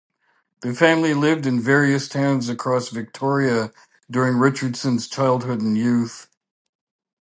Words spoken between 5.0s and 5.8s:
childhood and